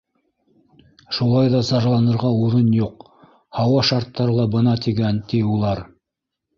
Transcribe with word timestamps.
Шулай 1.17 1.51
ҙа 1.57 1.61
зарланырға 1.67 2.33
урын 2.47 2.73
юҡ, 2.79 3.07
һауа 3.61 3.87
шарттары 3.93 4.43
ла 4.43 4.51
бына 4.61 4.79
тигән, 4.89 5.25
ти 5.33 5.49
улар. 5.57 5.89